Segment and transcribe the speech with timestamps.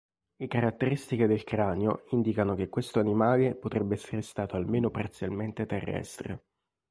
[0.37, 6.43] Le caratteristiche del cranio indicano che questo animale potrebbe essere stato almeno parzialmente terrestre.